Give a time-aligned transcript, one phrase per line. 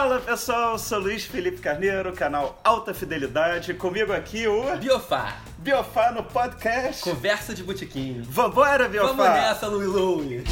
[0.00, 3.74] Fala pessoal, sou Luiz Felipe Carneiro, canal Alta Fidelidade.
[3.74, 7.02] Comigo aqui o Biofá, Biofá no podcast.
[7.02, 8.24] conversa de botiquinho.
[8.24, 9.12] Vambora, Biofá!
[9.12, 10.42] Vamos nessa, Louie.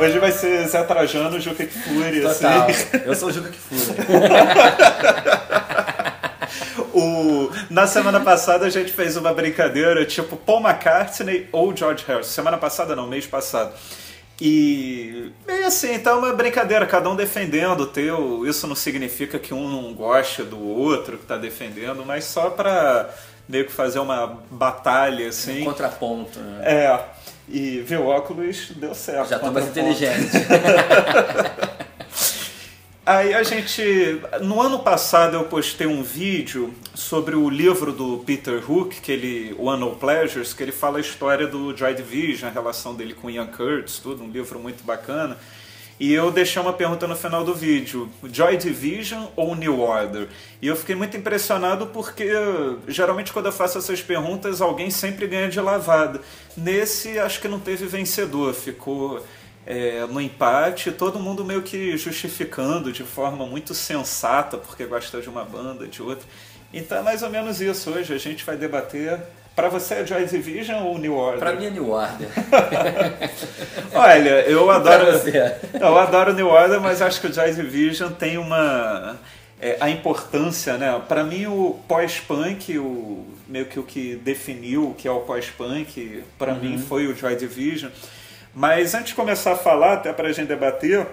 [0.00, 2.68] Hoje vai ser Zé Trajano, Juca Kfouri, Total.
[2.68, 2.88] assim.
[3.06, 3.92] Eu sou o Juca Kfouri.
[6.94, 7.50] O...
[7.70, 12.30] Na semana passada a gente fez uma brincadeira tipo Paul McCartney ou George Harrison.
[12.30, 13.72] Semana passada não, mês passado.
[14.40, 18.46] E meio assim, então é uma brincadeira, cada um defendendo o teu.
[18.46, 23.08] Isso não significa que um não goste do outro que tá defendendo, mas só pra
[23.48, 25.64] meio que fazer uma batalha assim.
[25.64, 26.60] Contraponto, né?
[26.64, 27.04] É.
[27.48, 29.28] E viu, o óculos deu certo.
[29.28, 30.30] Já tô mais inteligente.
[33.12, 34.22] Aí a gente.
[34.40, 39.54] No ano passado eu postei um vídeo sobre o livro do Peter Hook, que ele.
[39.58, 43.28] One No Pleasures, que ele fala a história do Joy Division, a relação dele com
[43.28, 45.36] Ian Curtis, tudo, um livro muito bacana.
[46.00, 50.28] E eu deixei uma pergunta no final do vídeo: Joy Division ou New Order?
[50.62, 52.30] E eu fiquei muito impressionado porque
[52.88, 56.18] geralmente quando eu faço essas perguntas alguém sempre ganha de lavada.
[56.56, 59.22] Nesse acho que não teve vencedor, ficou
[59.66, 65.28] é, no empate, todo mundo meio que justificando de forma muito sensata porque gosta de
[65.28, 66.26] uma banda, de outra.
[66.72, 67.90] Então é mais ou menos isso.
[67.90, 69.20] Hoje a gente vai debater.
[69.54, 71.38] Pra você é Joy Division ou New Order?
[71.38, 72.28] pra mim é New Order.
[73.92, 75.04] Olha, eu adoro.
[75.78, 79.18] Eu adoro New Order, mas acho que o Joy Division tem uma.
[79.60, 80.98] é, a importância, né?
[81.06, 86.24] Pra mim, o pós-punk, o, meio que o que definiu o que é o pós-punk,
[86.38, 87.90] pra mim foi o Joy Division.
[88.54, 91.06] Mas antes de começar a falar, até pra gente debater,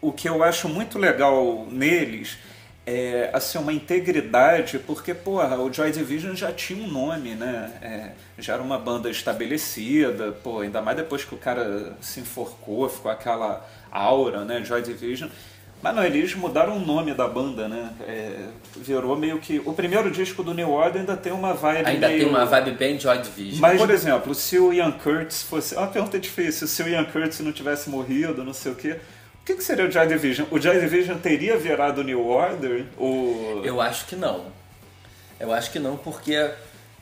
[0.00, 2.38] o que eu acho muito legal neles
[2.84, 7.72] é assim, uma integridade, porque, porra, o Joy Division já tinha um nome, né?
[7.80, 8.10] É,
[8.40, 13.10] já era uma banda estabelecida, pô, ainda mais depois que o cara se enforcou, ficou
[13.10, 14.64] aquela aura, né?
[14.64, 15.28] Joy Division.
[15.82, 17.90] Mas não, eles mudaram o nome da banda, né?
[18.06, 19.60] É, virou meio que.
[19.64, 22.20] O primeiro disco do New Order ainda tem uma vibe Ainda meio.
[22.20, 23.60] tem uma vibe bem Joy Division.
[23.60, 25.74] Mas, por exemplo, se o Ian Curtis fosse.
[25.74, 26.68] É uma pergunta difícil.
[26.68, 28.96] Se o Ian Curtis não tivesse morrido, não sei o quê.
[29.42, 30.46] O que, que seria o Joy Division?
[30.52, 32.84] O Joy Division teria virado New Order?
[32.96, 33.60] Ou...
[33.64, 34.44] Eu acho que não.
[35.40, 36.48] Eu acho que não, porque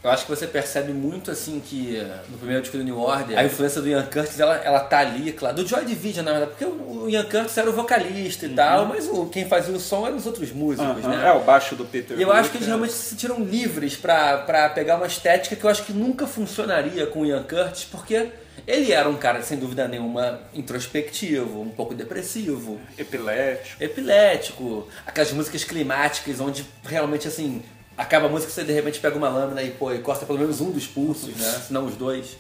[0.03, 3.45] eu acho que você percebe muito assim que no primeiro disco do New Order, a
[3.45, 5.57] influência do Ian Curtis, ela, ela tá ali, claro.
[5.57, 9.07] Do Joy Division, na verdade, porque o Ian Curtis era o vocalista e tal, mas
[9.09, 11.29] o, quem fazia o som eram os outros músicos, Aham, né?
[11.29, 12.71] É o baixo do Peter E eu acho que eles é.
[12.71, 17.21] realmente se sentiram livres pra pegar uma estética que eu acho que nunca funcionaria com
[17.21, 18.29] o Ian Curtis, porque
[18.67, 23.83] ele era um cara, sem dúvida nenhuma, introspectivo, um pouco depressivo, Epilético.
[23.83, 27.63] epilético, aquelas músicas climáticas onde realmente assim,
[28.01, 30.61] acaba a música você de repente pega uma lâmina e, pô, e corta pelo menos
[30.61, 31.63] um dos pulsos, né?
[31.67, 32.37] Se não os dois.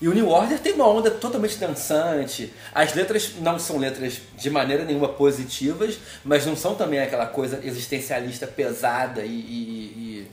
[0.00, 2.52] E o New Order tem uma onda totalmente dançante.
[2.74, 7.60] As letras não são letras de maneira nenhuma positivas, mas não são também aquela coisa
[7.64, 10.28] existencialista pesada e, e,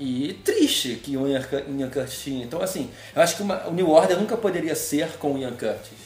[0.00, 1.42] e- e triste que o Ian
[1.90, 2.44] Curtis tinha.
[2.44, 5.52] Então, assim, eu acho que uma- o New Order nunca poderia ser com o Ian
[5.52, 6.01] Curtis.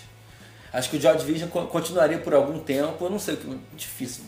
[0.76, 3.02] Acho que o George Vision co- continuaria por algum tempo.
[3.06, 3.38] Eu não sei,
[3.74, 4.22] difícil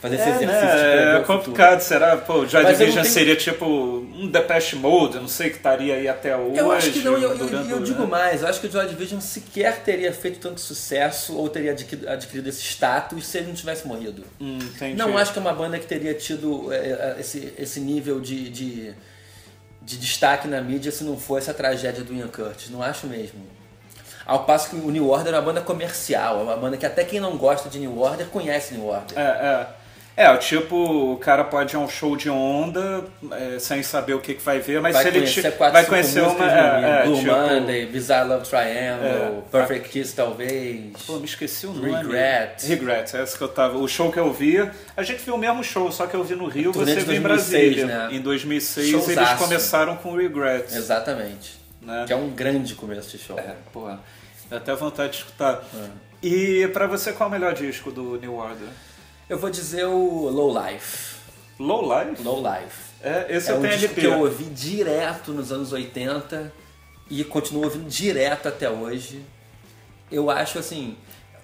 [0.00, 0.46] fazer esse É, exercício.
[0.48, 1.18] né?
[1.18, 2.16] É complicado, será?
[2.16, 5.58] Pô, o Joy Mas Division tenho- seria tipo um Depeche Mode, eu não sei que
[5.58, 6.56] estaria aí até hoje.
[6.58, 8.08] Eu acho que não, e eu, eu- durante eu digo né?
[8.08, 12.08] mais, eu acho que o Joy Division sequer teria feito tanto sucesso ou teria adquirido,
[12.08, 14.24] adquirido esse status se ele não tivesse morrido.
[14.40, 14.58] Hum.
[14.96, 18.48] Não acho que é uma banda que teria tido é, é, esse, esse nível de,
[18.50, 18.92] de,
[19.80, 22.70] de destaque na mídia se não fosse a tragédia do Ian Curtis.
[22.70, 23.38] Não acho mesmo.
[24.26, 27.04] Ao passo que o New Order é uma banda comercial, é uma banda que até
[27.04, 29.18] quem não gosta de New Order conhece New Order.
[29.18, 29.66] É, é.
[30.14, 30.76] É, tipo,
[31.14, 34.42] o cara pode ir a um show de onda é, sem saber o que, que
[34.42, 36.44] vai ver, mas vai se ele conhecer te- quatro, vai conhecer uma.
[36.52, 39.42] É, é, Blue tipo, Monday, Bizarre Love Triangle, É.
[39.50, 40.92] Perfect Kiss talvez.
[41.06, 41.90] Pô, me esqueci o nome.
[41.96, 42.62] Regret.
[42.66, 43.78] Regret, é essa que eu tava.
[43.78, 44.58] O show que eu vi,
[44.94, 47.20] a gente viu o mesmo show, só que eu vi no Rio, você viu em
[47.22, 47.86] 2006, Brasília.
[47.86, 48.08] né?
[48.12, 49.36] Em 2006 eles Showzaço.
[49.42, 50.66] começaram com Regret.
[50.74, 51.61] Exatamente.
[51.82, 52.04] Né?
[52.06, 53.38] Que é um grande começo de show.
[53.38, 53.88] É, pô,
[54.48, 55.62] dá até vontade de escutar.
[55.74, 55.88] É.
[56.26, 58.68] E pra você, qual é o melhor disco do New Order?
[59.28, 61.16] Eu vou dizer o Low Life.
[61.58, 62.22] Low Life?
[62.22, 62.92] Low Life.
[63.02, 66.52] É, esse é eu um tenho disco que eu ouvi direto nos anos 80
[67.10, 69.22] e continuo ouvindo direto até hoje.
[70.10, 70.96] Eu acho assim,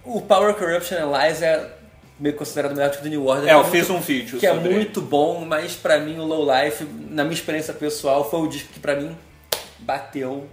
[0.04, 1.74] o Power Corruption and Lies é
[2.20, 3.48] meio considerado o melhor disco do New Order.
[3.48, 4.74] É, eu que fiz muito- um vídeo que é sobre ele.
[4.76, 8.68] muito bom, mas pra mim o Low Life, na minha experiência pessoal, foi o disco
[8.72, 9.16] que pra mim
[9.80, 10.48] bateu.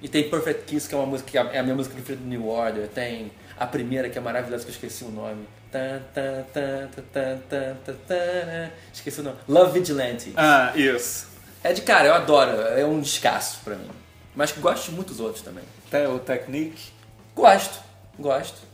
[0.00, 2.28] E tem Perfect Kiss, que é uma música que é a minha música preferida do
[2.28, 2.88] New Order.
[2.88, 5.46] Tem a primeira, que é maravilhosa, que eu esqueci o nome.
[5.72, 6.00] Tan.
[8.92, 9.36] Esqueci o nome.
[9.48, 10.32] Love Vigilante.
[10.36, 11.28] Ah, isso.
[11.62, 12.52] É de cara, eu adoro.
[12.52, 13.90] É um descasso pra mim.
[14.34, 15.64] Mas gosto de muitos outros também.
[15.88, 16.92] Até o Technique.
[17.34, 17.80] Gosto.
[18.18, 18.68] Gosto.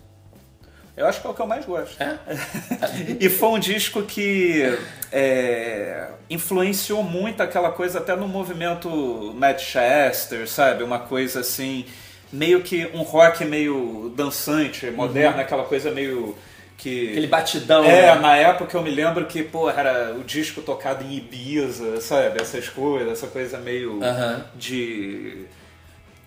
[0.96, 2.00] Eu acho que é o que eu mais gosto.
[2.00, 2.18] É?
[3.18, 4.78] e foi um disco que
[5.16, 8.88] é, influenciou muito aquela coisa até no movimento
[9.38, 10.82] Manchester, sabe?
[10.82, 11.84] Uma coisa assim,
[12.32, 15.42] meio que um rock meio dançante, moderno, uhum.
[15.42, 16.36] aquela coisa meio
[16.76, 17.84] que aquele batidão.
[17.84, 18.20] É, né?
[18.20, 22.42] na época eu me lembro que pô, era o disco tocado em Ibiza, sabe?
[22.42, 24.42] Essas coisas, essa coisa meio uhum.
[24.56, 25.46] de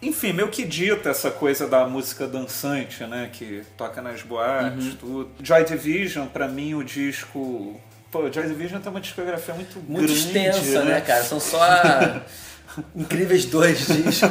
[0.02, 3.30] enfim, meio que dita essa coisa da música dançante, né?
[3.34, 4.96] Que toca nas boates, uhum.
[4.96, 5.32] tudo.
[5.44, 7.82] Joy Division, pra mim, o disco.
[8.12, 10.14] Pô, Joy Division tem uma discografia muito, muito grande.
[10.14, 10.96] extensa, né?
[10.96, 11.24] né, cara?
[11.24, 11.60] São só
[12.96, 14.30] incríveis dois discos.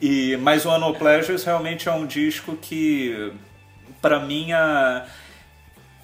[0.00, 3.32] e, mas o Ano Pleasures realmente é um disco que,
[4.00, 5.06] pra mim, a,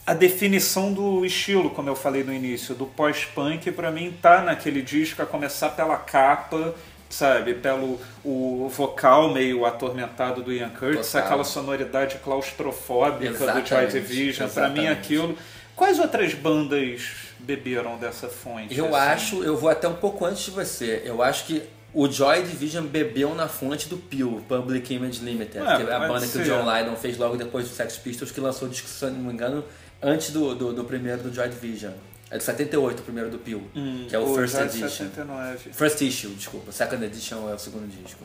[0.05, 4.83] a definição do estilo, como eu falei no início, do pós-punk, pra mim tá naquele
[4.83, 6.75] disco, a começar pela capa
[7.11, 7.55] sabe?
[7.55, 11.27] Pelo o vocal meio atormentado do Ian Curtis, Total.
[11.27, 13.63] aquela sonoridade claustrofóbica Exatamente.
[13.65, 14.49] do Joy Division.
[14.49, 15.37] Para mim, aquilo.
[15.81, 18.77] Quais outras bandas beberam dessa fonte?
[18.77, 18.97] Eu assim?
[18.97, 21.01] acho, eu vou até um pouco antes de você.
[21.07, 21.63] Eu acho que
[21.95, 26.01] o Joy Division bebeu na fonte do Peel, Public Image Limited, é, que é a
[26.01, 26.43] banda ser.
[26.43, 29.07] que o John Lydon fez logo depois do Sex Pistols, que lançou o disco, se
[29.07, 29.65] não me engano,
[30.03, 31.93] antes do, do, do primeiro do Joy Division.
[32.31, 34.87] É de 78 o primeiro do Peel, hum, que é o First Edition.
[34.87, 35.71] 79.
[35.73, 36.73] First Issue, desculpa.
[36.73, 38.23] Second Edition é o segundo disco.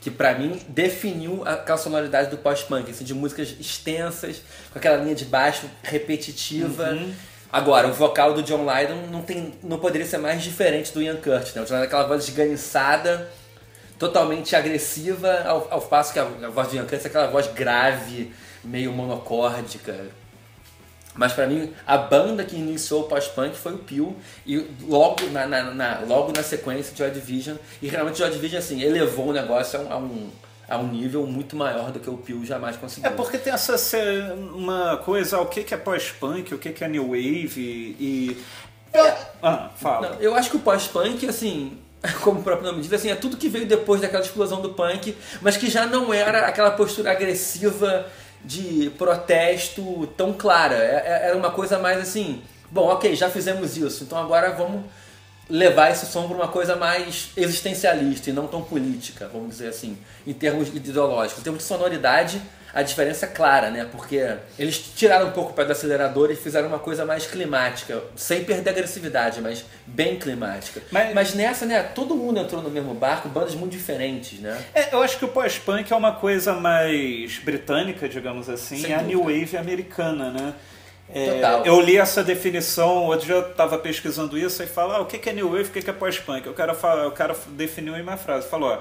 [0.00, 4.42] Que pra mim definiu aquela sonoridade do post-punk, assim, de músicas extensas,
[4.72, 6.90] com aquela linha de baixo repetitiva.
[6.90, 7.12] Uhum.
[7.50, 11.16] Agora, o vocal do John Lydon não, tem, não poderia ser mais diferente do Ian
[11.16, 11.62] Curtis, né?
[11.62, 13.28] O John Lydon é aquela voz esganiçada,
[13.98, 17.46] totalmente agressiva, ao, ao passo que a, a voz do Ian Curtis é aquela voz
[17.48, 20.06] grave, meio monocórdica,
[21.14, 24.16] mas para mim, a banda que iniciou o pós-punk foi o Peel.
[24.46, 27.56] E logo na, na, na, logo na sequência, Joy Division.
[27.82, 30.30] E realmente Joy Division, assim, elevou o negócio a um,
[30.68, 33.10] a um nível muito maior do que o Peel jamais conseguiu.
[33.10, 33.74] É porque tem essa
[34.54, 38.36] uma coisa, o que é pós-punk, o que é new wave e...
[38.92, 40.10] É, ah, fala.
[40.10, 41.78] Não, eu acho que o pós-punk, assim,
[42.22, 45.16] como o próprio nome diz, assim, é tudo que veio depois daquela explosão do punk,
[45.40, 48.06] mas que já não era aquela postura agressiva
[48.44, 50.76] de protesto tão clara.
[50.76, 54.82] É, é, era uma coisa mais assim, bom, ok, já fizemos isso, então agora vamos
[55.48, 59.96] levar esse som para uma coisa mais existencialista e não tão política, vamos dizer assim,
[60.26, 61.40] em termos ideológicos.
[61.40, 62.40] Em termos de sonoridade,
[62.78, 63.88] a diferença é clara, né?
[63.90, 68.00] Porque eles tiraram um pouco o pé do acelerador e fizeram uma coisa mais climática,
[68.14, 70.80] sem perder a agressividade, mas bem climática.
[70.92, 74.56] Mas, mas nessa, né, todo mundo entrou no mesmo barco, bandas muito diferentes, né?
[74.72, 78.94] É, eu acho que o pós-punk é uma coisa mais britânica, digamos assim, sem é
[78.94, 80.54] a new wave americana, né?
[81.12, 85.06] É, eu li essa definição, outro dia eu estava pesquisando isso e fala, ah, o
[85.06, 86.48] que é New Wave, o que é pós-punk?
[86.48, 88.78] O cara, fala, o cara definiu em uma frase, falou, ó,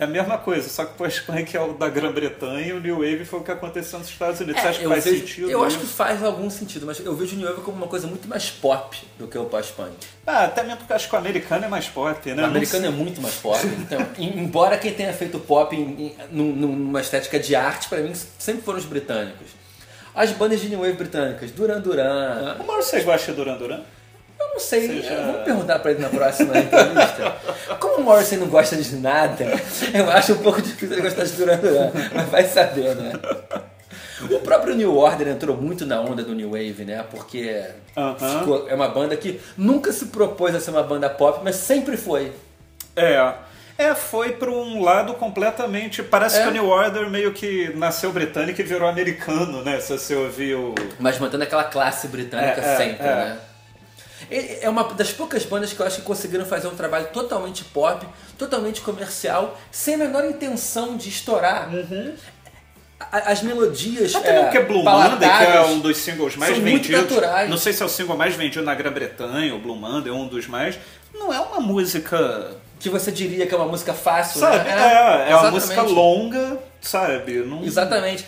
[0.00, 2.96] é a mesma coisa, só que o pós-punk é o da Grã-Bretanha e o New
[2.96, 4.58] Wave foi o que aconteceu nos Estados Unidos.
[4.58, 5.50] É, Você acha que faz vejo, sentido?
[5.50, 8.06] Eu acho que faz algum sentido, mas eu vejo o New Wave como uma coisa
[8.06, 9.92] muito mais pop do que o pós-punk.
[10.26, 12.42] Ah, até mesmo porque acho que o americano é mais pop, né?
[12.42, 13.60] O americano é muito mais pop.
[13.66, 18.62] Então, embora quem tenha feito pop em, em, numa estética de arte, para mim, sempre
[18.62, 19.48] foram os britânicos.
[20.14, 22.56] As bandas de New Wave britânicas, Duran Duran.
[22.58, 23.80] O Mauro, você gosta de Duran Duran?
[24.52, 25.14] Não sei, já...
[25.26, 27.36] vamos perguntar pra ele na próxima entrevista.
[27.78, 29.44] Como o Morrison não gosta de nada,
[29.94, 33.12] eu acho um pouco difícil ele gostar de Duran Duran, mas vai saber, né?
[34.30, 37.04] O próprio New Order entrou muito na onda do New Wave, né?
[37.10, 37.64] Porque
[37.96, 38.38] uh -huh.
[38.40, 41.96] ficou, é uma banda que nunca se propôs a ser uma banda pop, mas sempre
[41.96, 42.32] foi.
[42.94, 43.32] É.
[43.78, 46.02] É, foi para um lado completamente.
[46.02, 46.42] Parece é.
[46.42, 49.80] que o New Order meio que nasceu britânico e virou americano, né?
[49.80, 50.74] Se você ouviu.
[50.98, 53.38] Mas mantendo aquela classe britânica é, é sempre, é, né?
[54.30, 58.06] É uma das poucas bandas que eu acho que conseguiram fazer um trabalho totalmente pop,
[58.38, 61.72] totalmente comercial, sem a menor intenção de estourar.
[61.72, 62.14] Uhum.
[63.10, 64.14] As melodias.
[64.14, 66.90] Até é, o que é Blue Monday, que é um dos singles mais são vendidos.
[66.90, 67.48] Muito naturais.
[67.48, 70.26] Não sei se é o single mais vendido na Grã-Bretanha, o Blue Monday é um
[70.26, 70.78] dos mais.
[71.14, 72.56] Não é uma música.
[72.78, 74.64] Que você diria que é uma música fácil, sabe?
[74.64, 74.70] né?
[74.70, 77.34] É, é, é uma música longa, sabe?
[77.40, 77.64] Não...
[77.64, 78.26] Exatamente.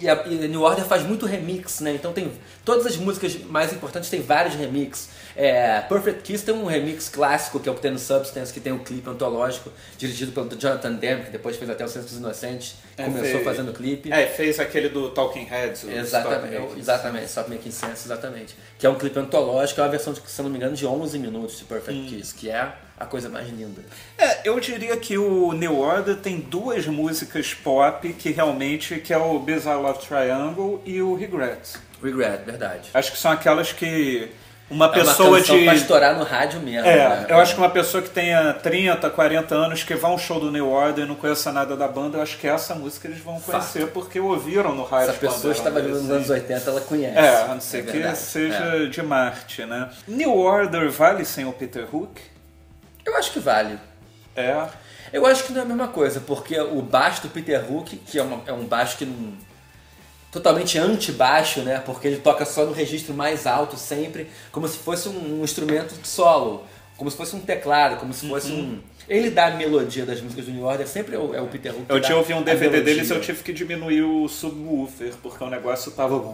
[0.00, 1.92] E a New Order faz muito remix, né?
[1.94, 2.32] Então tem.
[2.64, 5.08] Todas as músicas mais importantes tem vários remixes.
[5.36, 8.60] É, Perfect Kiss tem um remix clássico, que é o que tem no Substance, que
[8.60, 12.18] tem um clipe antológico, dirigido pelo Jonathan Demme, que depois fez até o Centro dos
[12.18, 14.12] Inocentes, é, começou fez, fazendo clipe.
[14.12, 15.84] É, fez aquele do Talking Heads.
[15.84, 18.56] Exatamente, Stop exatamente, Stop Making Sense, exatamente.
[18.78, 21.18] Que é um clipe antológico, é uma versão, de, se não me engano, de 11
[21.18, 22.06] minutos de Perfect hum.
[22.06, 23.82] Kiss, que é a coisa mais linda.
[24.16, 29.18] É, eu diria que o New Order tem duas músicas pop que realmente, que é
[29.18, 31.58] o Bizarre Love Triangle e o Regret.
[32.02, 32.90] Regret, verdade.
[32.94, 34.30] Acho que são aquelas que
[34.70, 35.64] Uma É pessoa uma de.
[35.64, 36.88] pra estourar no rádio mesmo.
[36.88, 37.26] É, né?
[37.28, 40.40] eu acho que uma pessoa que tenha 30, 40 anos que vá a um show
[40.40, 43.20] do New Order e não conheça nada da banda, eu acho que essa música eles
[43.20, 45.10] vão conhecer porque ouviram no rádio.
[45.10, 46.66] Essa pessoa quando estava vivendo nos anos adolescentes.
[46.66, 47.18] 80, ela conhece.
[47.18, 48.18] É, a não ser É que verdade.
[48.18, 48.86] seja É.
[48.86, 49.90] de Marte, né?
[50.08, 52.20] New Order vale sem o Peter Hook?
[53.04, 53.78] Eu acho que vale.
[54.34, 54.66] É.
[55.12, 58.18] Eu acho que não é a mesma coisa, porque o baixo do Peter Hook, que
[58.18, 59.34] é, uma- é um baixo que não.
[60.34, 61.78] Totalmente anti-baixo, né?
[61.78, 65.94] Porque ele toca só no registro mais alto sempre, como se fosse um, um instrumento
[66.02, 68.78] solo, como se fosse um teclado, como se fosse um.
[69.06, 71.72] Ele dá a melodia das músicas do New Order, sempre é o, é o Peter
[71.74, 71.84] Hook.
[71.90, 75.90] Eu tinha ouvido um DVD deles eu tive que diminuir o subwoofer, porque o negócio
[75.92, 76.24] tava.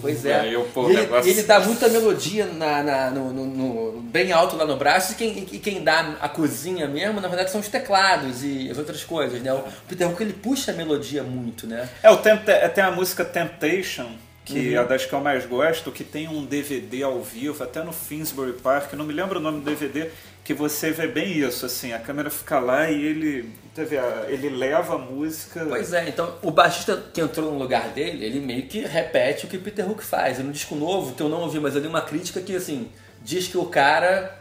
[0.00, 0.40] Pois é.
[0.40, 1.30] Aí eu, pô, ele, negócio.
[1.30, 5.14] ele dá muita melodia na, na- no, no- no- bem alto lá no braço, e
[5.14, 9.04] quem, e quem dá a cozinha mesmo, na verdade, são os teclados e as outras
[9.04, 9.52] coisas, né?
[9.52, 11.88] O Peter Hook ele puxa a melodia muito, né?
[12.02, 12.50] É, o Tempt...
[12.50, 14.08] é, tem a música Temptation,
[14.46, 14.80] que Uhum.
[14.80, 18.54] é das que eu mais gosto, que tem um DVD ao vivo, até no Finsbury
[18.54, 20.08] Park, não me lembro o nome do DVD,
[20.44, 24.94] que você vê bem isso, assim, a câmera fica lá e ele, a- ele leva
[24.94, 25.66] a música.
[25.68, 29.48] Pois é, então o baixista que entrou no lugar dele, ele meio que repete o
[29.48, 30.38] que Peter Hook faz.
[30.38, 32.88] E no disco novo, que eu não ouvi, mas eu li uma crítica que, assim,
[33.22, 34.38] diz que o cara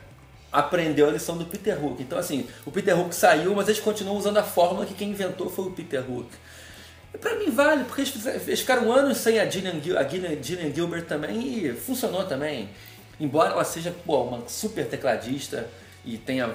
[0.52, 2.02] aprendeu a lição do Peter Hook.
[2.02, 5.50] Então, assim, o Peter Hook saiu, mas eles continuam usando a fórmula que quem inventou
[5.50, 6.30] foi o Peter Hook.
[7.22, 11.06] Pra mim vale, porque eles, ficaram anos sem a Gillian, Gil- a Gillian, Gillian Gilbert
[11.06, 12.70] também e funcionou também.
[13.20, 15.68] Embora ela seja pô, uma super tecladista
[16.04, 16.54] e tenha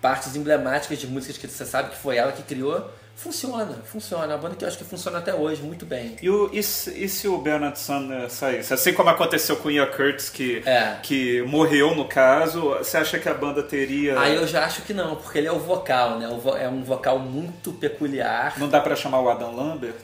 [0.00, 4.24] partes emblemáticas de músicas que você sabe que foi ela que criou, funciona, funciona.
[4.24, 6.16] É uma banda que eu acho que funciona até hoje muito bem.
[6.22, 8.72] E, o, e, se, e se o Bernard Sumner saísse?
[8.72, 10.96] Assim como aconteceu com o Ian Curtis, que, É.
[11.02, 14.18] que morreu no caso, você acha que a banda teria.
[14.20, 16.28] Aí eu já acho que não, porque ele é o vocal, né?
[16.60, 18.54] É um vocal muito peculiar.
[18.58, 19.94] Não dá pra chamar o Adam Lambert?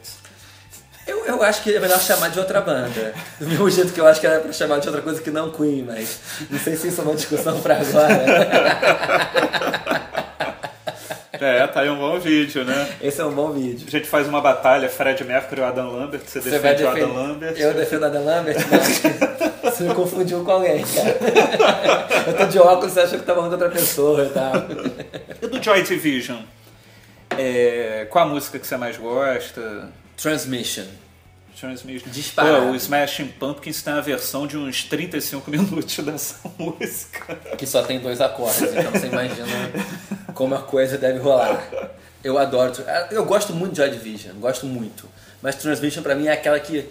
[1.05, 3.13] Eu, eu acho que é melhor chamar de outra banda.
[3.41, 5.51] Do mesmo jeito que eu acho que era pra chamar de outra coisa que não
[5.51, 9.31] Queen, mas não sei se isso é uma discussão pra agora.
[11.45, 12.89] É, tá aí um bom vídeo, né?
[13.01, 13.85] Esse é um bom vídeo.
[13.87, 16.85] A gente faz uma batalha, Fred Mercury e o Adam Lambert, você, Você vai defende
[16.85, 17.15] o Adam.
[17.15, 17.59] Lambert.
[17.59, 18.57] Eu defendo a Adam Lambert?
[18.59, 19.71] Não.
[19.71, 21.19] Você me confundiu com alguém, cara.
[22.27, 24.53] Eu tô de óculos, você achou que tá falando com outra pessoa e tal.
[25.41, 26.39] E do Joy Division?
[27.39, 29.89] É, qual a música que você mais gosta?
[30.17, 30.85] Transmission.
[32.11, 32.67] Disparado.
[32.67, 37.37] Pô, o Smashing Pumpkins tem a versão de uns 35 minutos dessa música.
[37.57, 39.47] Que só tem dois acordes, então você imagina
[40.35, 41.63] como a coisa deve rolar.
[42.23, 42.73] Eu adoro.
[43.11, 45.09] Eu gosto muito de Joy Division, gosto muito.
[45.41, 46.89] Mas Transmission pra mim é aquela que,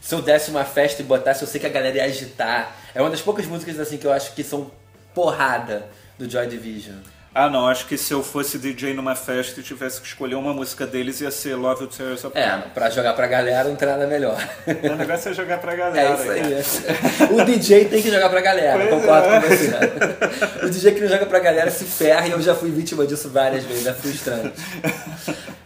[0.00, 2.76] se eu desse uma festa e botasse, eu sei que a galera ia agitar.
[2.94, 4.70] É uma das poucas músicas assim que eu acho que são
[5.14, 5.86] porrada
[6.18, 6.96] do Joy Division.
[7.38, 10.54] Ah, não, acho que se eu fosse DJ numa festa e tivesse que escolher uma
[10.54, 13.86] música deles, ia ser Love Will Tear Us É, pra jogar pra galera não tem
[13.86, 14.42] nada melhor.
[14.66, 16.14] O negócio é jogar pra É galera.
[16.14, 16.54] isso aí.
[16.54, 16.62] é.
[17.42, 19.40] O DJ tem que jogar pra galera, Pois concordo é.
[19.42, 20.64] com você.
[20.66, 23.28] O DJ que não joga pra galera se ferra e eu já fui vítima disso
[23.28, 24.54] várias vezes, é frustrante.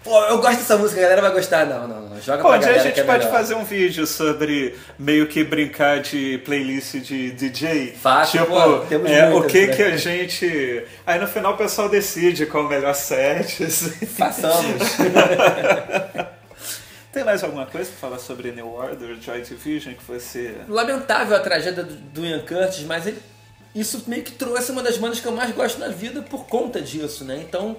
[0.03, 1.67] Pô, eu gosto dessa música, a galera vai gostar.
[1.67, 2.21] Não, não, não.
[2.21, 3.37] Joga Pô, pra dia galera a gente é pode melhor.
[3.37, 7.95] fazer um vídeo sobre meio que brincar de playlist de DJ.
[8.01, 9.77] Fácil, tipo, pô, temos é, o muitas, que né?
[9.77, 10.85] que a gente.
[11.07, 13.63] Aí no final o pessoal decide qual o melhor set.
[13.65, 14.07] assim.
[14.07, 14.83] Façamos.
[17.13, 20.55] Tem mais alguma coisa pra falar sobre New Order, Joy Division que você.
[20.69, 23.19] Lamentável a tragédia do, do Ian Curtis, mas ele,
[23.75, 26.81] isso meio que trouxe uma das bandas que eu mais gosto na vida por conta
[26.81, 27.43] disso, né?
[27.47, 27.77] Então,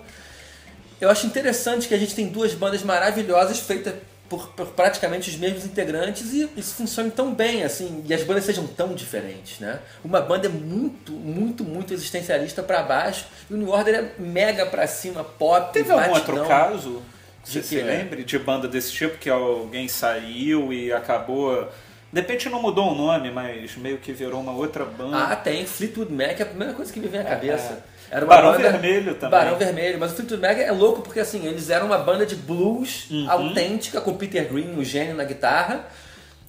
[1.01, 3.93] eu acho interessante que a gente tem duas bandas maravilhosas feitas
[4.29, 8.45] por, por praticamente os mesmos integrantes e isso funcione tão bem, assim, e as bandas
[8.45, 9.79] sejam tão diferentes, né?
[10.05, 14.65] Uma banda é muito, muito, muito existencialista pra baixo e o New Order é mega
[14.65, 16.35] pra cima, pop, Teve algum batidão.
[16.35, 17.01] outro caso?
[17.43, 21.67] que Você se lembre de banda desse tipo que alguém saiu e acabou.
[22.13, 25.17] De repente não mudou o nome, mas meio que virou uma outra banda.
[25.17, 25.65] Ah, tem.
[25.65, 27.83] Fleetwood Mac é a primeira coisa que me vem à cabeça.
[28.11, 29.29] Era Barão Vermelho também.
[29.39, 29.97] Barão Vermelho.
[29.99, 33.29] Mas o Fleetwood Mac é louco porque assim, eles eram uma banda de blues Uhum.
[33.31, 35.85] autêntica com o Peter Green, o gênio na guitarra.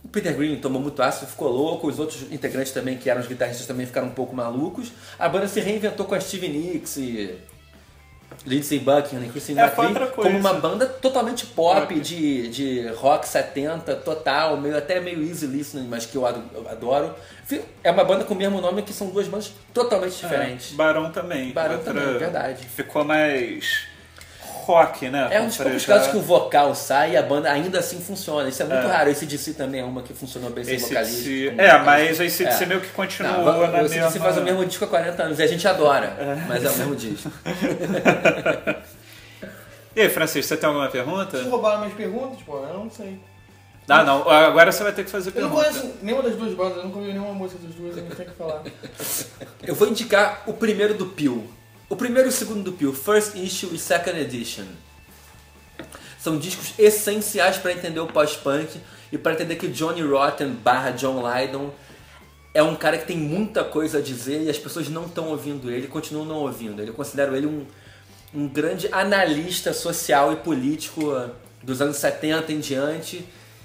[0.05, 1.87] O Peter Green tomou muito ácido, ficou louco.
[1.87, 4.91] Os outros integrantes também, que eram os guitarristas, também ficaram um pouco malucos.
[5.17, 7.37] A banda se reinventou com a Stevie Nicks e
[8.47, 11.95] Lindsey Buckingham e Christine É, McVie outra como uma banda totalmente pop.
[12.01, 16.69] De, de rock 70, total, meio, até meio easy listening, mas que eu ado- eu
[16.69, 17.15] adoro.
[17.85, 20.73] É uma banda com o mesmo nome que são duas bandas totalmente diferentes.
[20.73, 21.53] É, Barão também.
[21.53, 22.65] Barão também, verdade.
[22.67, 23.87] Ficou mais
[24.65, 25.29] rock, né?
[25.31, 28.49] É um dos poucos casos que o vocal sai e a banda ainda assim funciona.
[28.49, 28.91] Isso é muito É.
[28.91, 29.11] raro.
[29.11, 31.31] Esse DC também é uma que funcionou bem sem vocalista.
[31.63, 32.67] É, mas a ACDC É.
[32.67, 34.21] meio que Não, continuou va- na o AC/DC mesma...
[34.21, 36.17] faz o mesmo disco há 40 anos e a gente adora,
[36.49, 37.31] mas é o mesmo disco.
[39.95, 41.33] E aí, Francisco, você tem alguma pergunta?
[41.37, 42.65] Vocês roubaram minhas perguntas, pô?
[42.65, 43.21] Eu não sei.
[43.87, 44.27] Ah, não.
[44.27, 45.79] Agora você vai ter que fazer Eu não pergunta.
[45.81, 48.29] conheço nenhuma das duas bandas, eu nunca ouvi nenhuma música das duas, eu não tenho
[48.29, 48.63] o que falar.
[49.63, 51.45] Eu vou indicar o primeiro do Peel.
[51.93, 54.65] O primeiro e o segundo do Peel, First Issue e Second Edition.
[56.19, 58.81] São discos essenciais para entender o pós-punk
[59.13, 61.71] e para entender que Johnny Rotten barra John Lydon
[62.55, 65.71] é um cara que tem muita coisa a dizer e as pessoas não estão ouvindo
[65.71, 66.81] ele, continuam não ouvindo.
[66.81, 67.67] Eu considero ele um,
[68.35, 71.31] um grande analista social e político uh,
[71.63, 73.23] dos anos 70 em diante.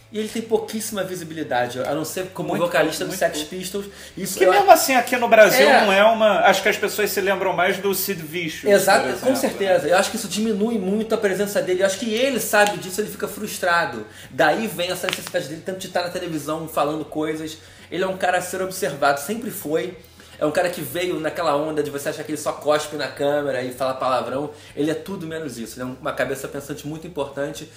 [0.10, 3.44] E ele tem pouquíssima visibilidade, a não ser como Muito vocalista do Sex.
[3.44, 3.88] Pistols.
[4.16, 5.82] Isso Que eu- mesmo assim aqui no Brasil É.
[5.86, 6.40] não é uma.
[6.48, 8.74] Acho que as pessoas se lembram mais do Sid Vicious.
[8.74, 9.86] Exato, com certeza.
[9.88, 11.82] Eu acho que isso diminui muito a presença dele.
[11.82, 14.06] Eu acho que ele sabe disso, ele fica frustrado.
[14.32, 17.58] Daí vem essa necessidade dele tanto de estar na televisão falando coisas.
[17.92, 19.98] Ele é um cara a ser observado, sempre foi.
[20.40, 23.08] É um cara que veio naquela onda de você achar que ele só cospe na
[23.08, 24.52] câmera e fala palavrão.
[24.76, 25.82] Ele é tudo menos isso.
[25.82, 27.68] Ele é uma cabeça pensante muito importante.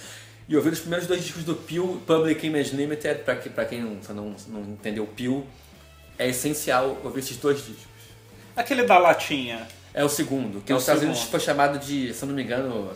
[0.51, 3.79] E ouvir os primeiros dois discos do Peel, Public Image Limited, pra, que, pra quem
[3.79, 5.47] não, não, não entendeu Peel,
[6.19, 7.87] é essencial ouvir esses dois discos.
[8.53, 9.65] Aquele da latinha.
[9.93, 11.03] É o segundo, que É nos Estados.
[11.03, 12.91] Unidos foi chamado de, se não me engano,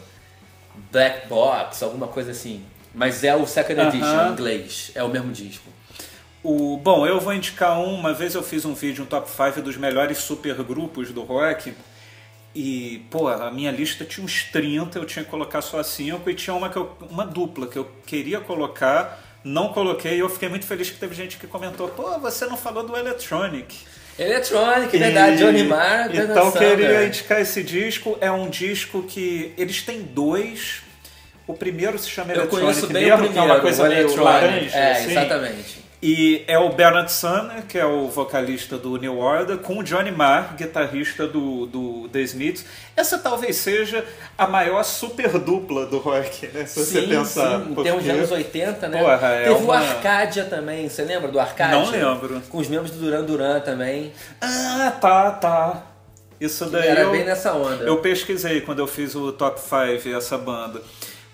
[0.92, 2.62] Black Box, alguma coisa assim.
[2.94, 3.88] Mas é o Second Aham.
[3.88, 5.70] Edition em inglês, é o mesmo disco.
[6.44, 7.94] O, bom, eu vou indicar um.
[7.94, 11.74] Uma vez eu fiz um vídeo, um top 5 dos melhores supergrupos do rock.
[12.56, 16.34] E, pô, a minha lista tinha uns 30, eu tinha que colocar só 5 e
[16.34, 20.48] tinha uma, que eu- uma dupla que eu queria colocar, não coloquei e eu fiquei
[20.48, 23.76] muito feliz que teve gente que comentou, pô, você não falou do Electronic.
[24.18, 28.18] Electronic, é verdade, E- Johnny Marr, Então eu queria indicar esse disco.
[28.22, 30.82] É um disco que eles têm dois.
[31.46, 33.84] O primeiro se chama Eu Electronic conheço bem mesmo, o que é uma primeiro, coisa
[33.84, 34.78] o meio laranja.
[34.78, 35.12] É, assim.
[35.12, 35.85] exatamente.
[36.08, 40.12] E é o Bernard Sumner, que é o vocalista do New Order, com o Johnny
[40.12, 42.64] Marr, guitarrista do, do The Smiths.
[42.96, 44.06] Essa talvez seja
[44.38, 46.68] a maior super dupla do rock, né?
[46.68, 47.60] Se você sim, pensar.
[47.60, 49.00] sim, porque- termos de anos 80, né?
[49.02, 51.76] Porra, é Teve o uma- Arcadia também, você lembra do Arcadia?
[51.80, 52.40] Não lembro.
[52.50, 54.14] Com os membros do Duran Duran também.
[54.40, 55.84] Ah, tá, tá.
[56.40, 57.84] Isso daí Era eu, bem nessa onda.
[57.84, 60.84] eu pesquisei quando eu fiz o top 5 essa banda.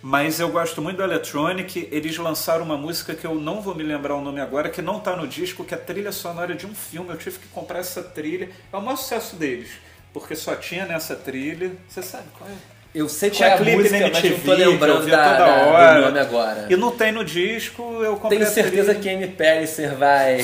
[0.01, 1.87] Mas eu gosto muito do Electronic.
[1.91, 4.99] Eles lançaram uma música que eu não vou me lembrar o nome agora, que não
[4.99, 7.09] tá no disco, que é a trilha sonora de um filme.
[7.11, 8.49] Eu tive que comprar essa trilha.
[8.73, 9.69] É o maior sucesso deles.
[10.13, 11.71] Porque só tinha nessa trilha.
[11.87, 12.53] Você sabe qual é?
[12.93, 15.23] Eu sei qual Tinha é a clipe música, na mas não tô MTV, lembrando da,
[15.23, 15.95] toda da- hora.
[15.95, 16.65] do nome agora.
[16.69, 20.39] E não tem no disco, eu comprei Tenho a certeza que Amy Pellicer vai,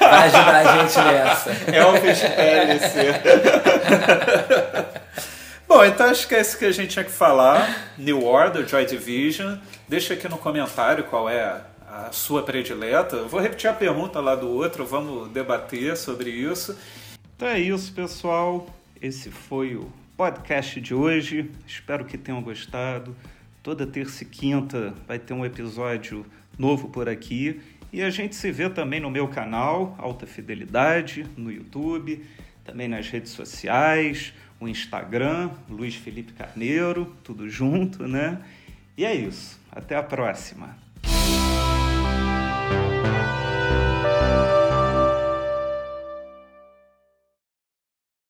[0.00, 1.50] vai ajudar a gente nessa.
[1.72, 3.22] Elvis Pellicer.
[5.68, 7.92] Bom, então acho que é isso que a gente tinha que falar.
[7.98, 9.56] New Order, Joy Division.
[9.88, 13.24] Deixa aqui no comentário qual é a sua predileta.
[13.24, 16.78] Vou repetir a pergunta lá do outro, vamos debater sobre isso.
[17.34, 18.72] Então é isso, pessoal.
[19.02, 21.50] Esse foi o podcast de hoje.
[21.66, 23.16] Espero que tenham gostado.
[23.60, 26.24] Toda terça e quinta vai ter um episódio
[26.56, 27.60] novo por aqui.
[27.92, 32.24] E a gente se vê também no meu canal, Alta Fidelidade, no YouTube,
[32.64, 38.42] também nas redes sociais, o Instagram, Luiz Felipe Carneiro, tudo junto, né?
[38.96, 39.60] E é isso.
[39.70, 40.76] Até a próxima.